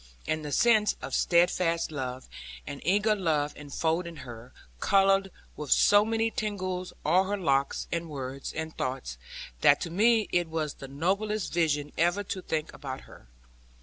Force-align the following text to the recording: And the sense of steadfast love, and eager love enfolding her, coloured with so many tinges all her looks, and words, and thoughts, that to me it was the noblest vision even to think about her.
And 0.25 0.43
the 0.43 0.51
sense 0.51 0.95
of 0.99 1.13
steadfast 1.13 1.91
love, 1.91 2.27
and 2.65 2.81
eager 2.83 3.15
love 3.15 3.53
enfolding 3.55 4.15
her, 4.25 4.51
coloured 4.79 5.29
with 5.55 5.71
so 5.71 6.03
many 6.03 6.31
tinges 6.31 6.91
all 7.05 7.25
her 7.25 7.37
looks, 7.37 7.85
and 7.91 8.09
words, 8.09 8.51
and 8.51 8.75
thoughts, 8.75 9.19
that 9.59 9.79
to 9.81 9.91
me 9.91 10.27
it 10.31 10.47
was 10.47 10.73
the 10.73 10.87
noblest 10.87 11.53
vision 11.53 11.91
even 11.99 12.25
to 12.25 12.41
think 12.41 12.73
about 12.73 13.01
her. 13.01 13.27